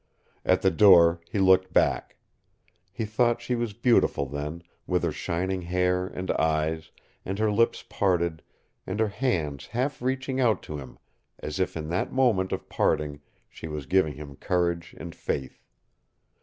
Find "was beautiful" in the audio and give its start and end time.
3.53-4.25